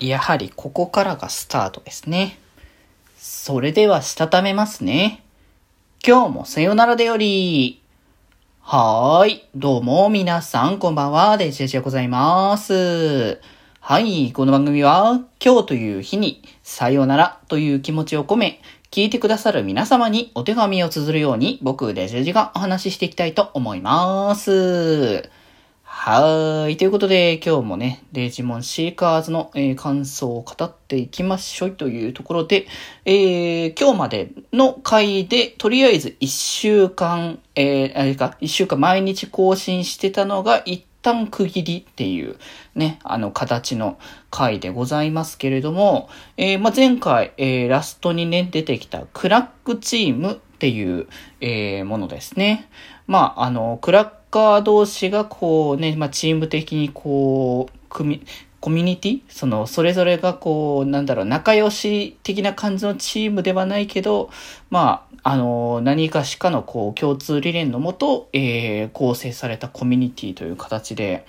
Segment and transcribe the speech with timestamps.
[0.00, 2.38] やはりここからがスタートですね。
[3.18, 5.22] それではしたためますね。
[6.06, 7.82] 今日もさよならでより。
[8.60, 9.48] はーい。
[9.54, 11.36] どうも皆さんこんばんは。
[11.36, 13.40] デジェジでございます。
[13.80, 14.32] はい。
[14.32, 25.30] この番組は今日という日にさよならという気持ちを込め、聞いてくださる皆様にお手紙を綴るように僕デジェジがお話ししていきたいと思います。
[26.02, 26.78] はい。
[26.78, 32.66] ということで、今日もね、デジモンシーカーズの、えー、感想を語っていきましょうというところで、
[33.04, 42.38] えー、今日までの回で、とりあえず1週間、えー、あれか、1週間毎日更新してたのが、一旦区切りっていう
[42.74, 43.98] ね、あの形の
[44.30, 51.08] 回でございますけれども、えー、まあ、前回、えー、ラストにね、出てきたクラックチームっていう、
[51.42, 52.70] えー、ものですね。
[53.06, 58.22] まあ、あの、クラックカー同士がこうね、まあ、チーム的にこう、組
[58.60, 59.20] コミュニティ？
[59.28, 64.30] その、それぞれがこう、なんだろう、仲良し的な感じのチームではないけど、
[64.68, 71.24] まあ、あの、何かしかのこう、共通理念のもと、えー、構成されたコミュニティという形で、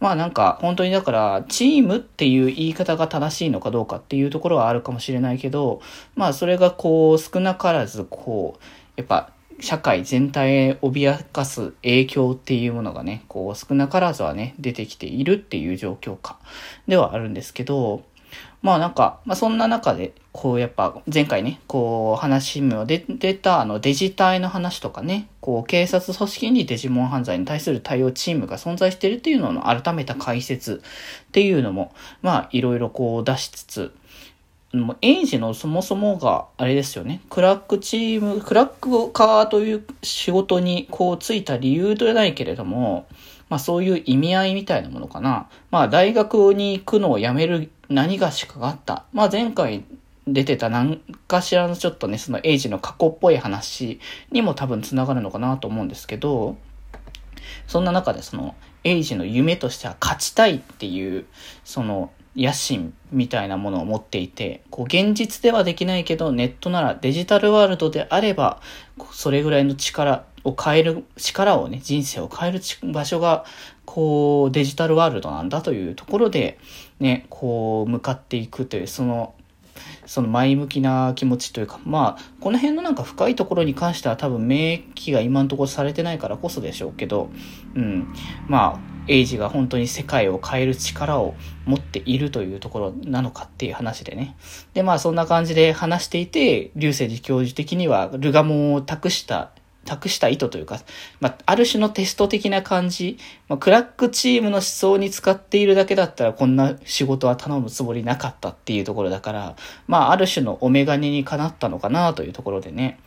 [0.00, 5.80] まあなんか、本当にだから、チームっていう言い方が正しいのかどうかっていうところはあるかもしれないけど、
[6.16, 8.62] まあそれがこう、少なからずこう、
[8.96, 16.38] やっぱ、社会全体へ脅かす影響っていうものがね、こう少なからずはね、出てきているっていう状況下
[16.86, 18.02] ではあるんですけど、
[18.62, 23.00] まあなんか、まあそんな中で、こうやっぱ前回ね、こう話も出
[23.34, 30.82] たあのデジタイの話とかね、こう警察組織にデジモン犯罪に対する対応チームが存在してるっていうのの改めた解説
[31.28, 33.94] っていうのも、まあいろいろこう出しつつ、
[34.74, 37.20] もうエイジのそもそもがあれですよね。
[37.30, 43.06] クラックチーム、クラックカーという仕事にこうついた理由ではないけれども、
[43.48, 45.48] まあそういう意味合いみたいなものかな。
[45.70, 49.04] まあ大学に行くのをやめる何がしかがあった。
[49.12, 49.84] まあ前回
[50.26, 54.00] 出てた何かしらのちょっとね、そのエイジの過去っぽい話
[54.32, 56.56] にも多分繋がるのかなと思うんですけど、
[57.66, 61.26] そんな中でそのエイジの夢としては勝ちたいっていう、
[61.62, 68.60] その野心みたいなものを持っていて、こう現実ではできないけど、ネットならデジタルワールドであれば、
[69.12, 72.60] それぐらいの力を変える、力をね、人生を変える
[72.92, 73.44] 場所が、
[73.84, 76.58] こう、デジタルワールドなんだというところで、
[77.00, 79.34] ね、こう、向かっていくという、その、
[80.06, 87.30] その前向きな気持ちというか、まあ、この辺のなんか深いところに関しては多分免疫が今のところされてないからこそでしょうけど、
[87.74, 88.12] うん、
[88.46, 91.34] まあ、エイジが本当に世界を変える力を
[91.66, 94.36] 持っているというところなのかっていう話でね。
[94.72, 99.50] で、まあそんな感じで話していて、流星寺教授的にはルガモンを託した
[99.84, 100.80] 託した意図というか、
[101.20, 112.98] まあ、ある種のテスト的な感じ、まあ、クラックチームの思想に使っているだけだったらこんな仕事は頼むつもりなかったっていうところだから、まあ、ある種のオメガネにかなったのかなというところでね。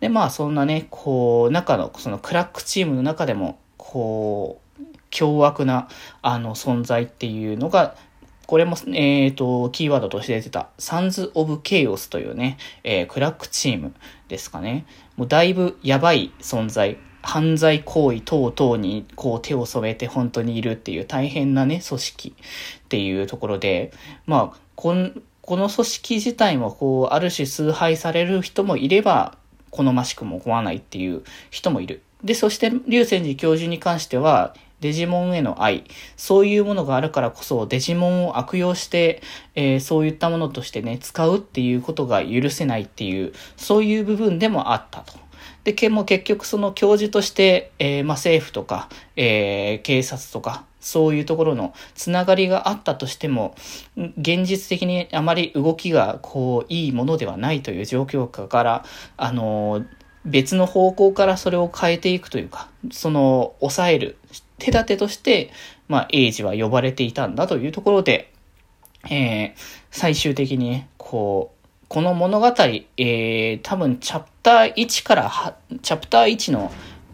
[0.00, 4.61] で、まあ、そんなね、こう、中の、そのクラックチームの中でも、こう、
[5.12, 5.88] 凶悪な、
[6.22, 7.94] あの、存在っていうのが、
[8.46, 13.94] これも、えっ、ー、と、キーワードとして出てた、サンズ・オブ・ケイオスというね、えー、クラックチーム
[14.28, 14.84] ですかね。
[15.16, 22.34] もうだいぶやばい存在、犯罪行為等々にこう手を染めて本当にいるっていう大変なね、組織
[22.84, 23.92] っていうところで、
[24.26, 29.36] まあ、この、この組織自体もこう、ある種崇拝される人もいれば、
[29.70, 32.02] 好ましくも思わないっていう人もいる。
[32.22, 35.84] で、そして、竜泉寺教授に関しては、デジモンへの愛、
[36.16, 39.22] そういうものがあるからこそ、デジモンを悪用して、
[39.54, 45.14] えー、そういったものとしてね、使うっていうことが許せないっていう、そういう部分でもあったと。
[45.62, 53.54] で、県も結局その教授として、えー、まあ、政府とか、えー、警察とか、そういうところのつながりがあったとしても、
[53.96, 58.84] 現実的にあまり動きがこう、いいものではないという状況下から、
[59.16, 59.84] あの
[60.24, 64.16] 別の方向からそれを変えていくというか、その、抑える
[64.58, 65.50] 手立てとして、
[65.88, 68.32] まあ、エイジは呼ばれていたんだというところで、
[69.10, 69.52] えー、
[69.90, 76.72] 最終的に、こう、この物語、えー、多分チャプター1から、チャプター1の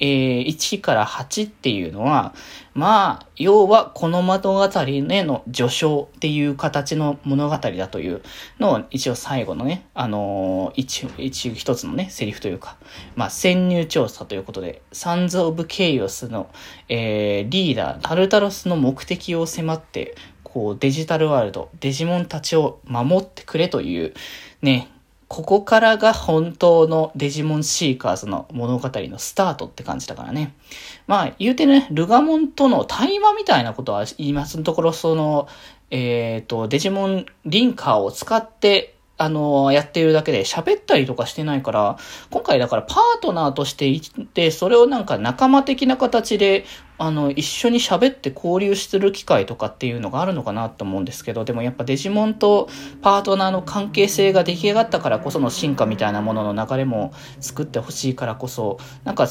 [0.00, 2.34] えー、1から8っていうのは、
[2.74, 8.22] まあ、要はこの物語への序章っていう形の物語だという
[8.58, 12.76] のを一応最後のね、あのー、一、一、一つのね、セリフというか、
[13.14, 16.50] まあ、潜入調査ということで、サンズ・オブ・ケイオスの、
[16.88, 24.14] えー、リーダー、タルタロスの目的を迫って、こう、デジタルワールド、デジモンたちを守ってくれという、
[24.62, 24.88] ね、
[25.30, 30.56] ここからが本当のデジモンシーカーズの物語のスタートって感じだからね。
[31.06, 35.46] まあ言うてね、ルガモンとの対話みたいなことは言いますところ、その、
[35.92, 41.98] えっ、ー、と、デジモンリンカーを使って、あの、やってるだけで喋ったりとかしてないから、
[42.30, 46.64] 今回だからパートナーとしていて、それをなんか仲間的な形で、
[46.96, 52.70] あの、一緒に喋って交流する機会とかっていうのがあるのかなと思うんですけど、でもやっぱデジモンと
[53.02, 59.26] パートナーの関係性が出来上がったからこその進化みたいなものの流れも作ってほしいからこそ、なんか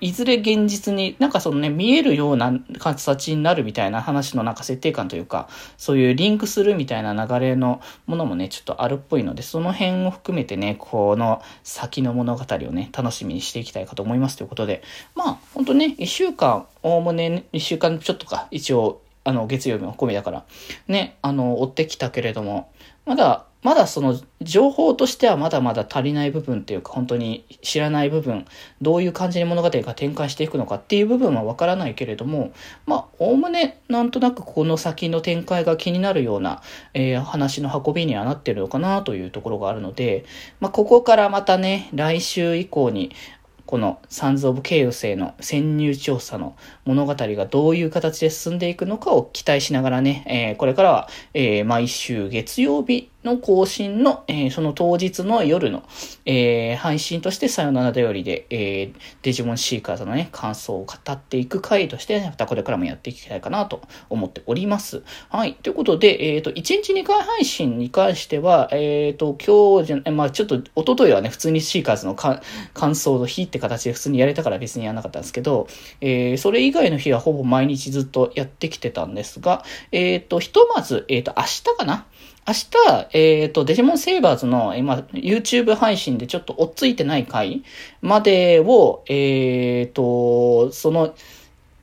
[0.00, 5.48] いずれ現実に、なんかそのね、見えるような形になるみたいな話のなんか設定感というか、
[5.78, 14.82] そういうリンクするみたいな流れのものもね、ちょっとあるっぽいので、その辺を含めてね、この先の物語をね、楽しみにしていきたいかと思いますということで、
[15.14, 20.44] まあ、ほんとね、一週間、おおむね一週間ちょっとか、一応、あの、月曜日も込みだから、
[20.86, 22.70] ね、あの、追ってきたけれども、
[23.06, 28.44] まだ、まだその情報としてはまだまだ足りない部分っていうか本当に知らない部分、
[28.80, 32.52] どういう感じに物語が展開していくのかっていう部分はわからないけれども、
[32.84, 36.62] まあ、おおむねなんとなくこの先の展開が気になるような、
[36.94, 40.24] えー、話の運びにはなってるのかなというところがあるので、
[40.60, 43.12] まあ、ここからまたね、来週以降に、
[43.66, 55.84] このサンズ・オブ・ケイオスへの潜入調査の物語がどういう形で進んでいくのかを期待しながらね、えー、これからは、えー、毎週月曜日の更新の、えー、その当日の夜の、
[56.24, 65.02] えー、配信としてさよならだよりで、えー、デジモンシーカーズのね、感想を語っていく回として、ね、またこれからもやっていきたいかなと思っております。
[65.28, 65.54] はい。
[65.54, 72.40] ということで、えっ、ー、と、1日2回配信に関しては、えっ、ー、と、今日じゃ、まあちょっと、一昨日はね、普通にシーカーズの感
[72.94, 75.66] 想の日って形で普通にやれたから別にやらなかったんですけど、
[76.00, 82.06] えー、それ以外の日はほぼ毎日ずっとやってきてたんですが、えっ、ー、と、ひとまず、えっ、ー、と、明日かな
[82.48, 87.64] 明日、えっ、ー、と、デジモンセイバーズの今、YouTube 配信でちょっと追っついてない回
[88.02, 91.12] までを、えっ、ー、と、その、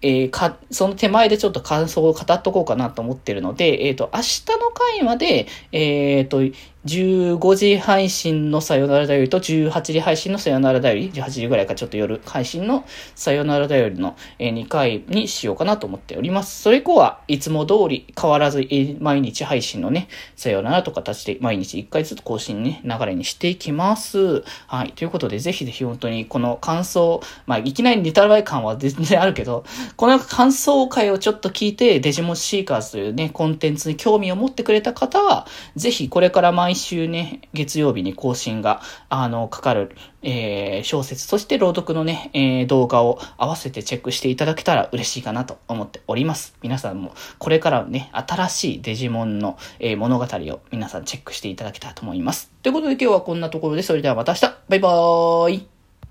[0.00, 6.42] えー、か、その手前でちょっと感想を語っとこうかなと思ってるので、えっ、ー、と、明日の回まで、えっ、ー、と、
[6.86, 12.84] 15時配信のさよならだよりと18時配信のさよならだより、18時ぐらいかちょっと夜配信の
[13.14, 16.62] さよならだよりの2回にしようかなと思っております。
[16.62, 18.66] それ以降はいつも通り変わらず
[19.00, 24.42] 毎日配信のね、さよならとか形で毎日1回ずつ更新ね、流れにしていきます。
[24.66, 24.92] はい。
[24.92, 29.64] ということでぜひぜひ本当にこの感想、まあいきなりネタバレ感は全然あるけど、
[29.96, 35.46] この感想会をちょっと聞いてデジモンシーカーズというね、コンテンツに興味を持ってくれた方は、
[35.76, 46.56] ぜひこれから毎毎週ね、月曜日に更新が、あの、かかる、えー、小説、そして朗読のね、えー、動画を合わせてチェックしていただけたら嬉しいかなと思っております。
[46.62, 52.50] 皆さんも、これからね、新しいデジモンの、えー、物語を皆さんチェックしていただけたらと思います。
[52.64, 55.73] ということで今日はこんなところで、それではまた明日バイバーイ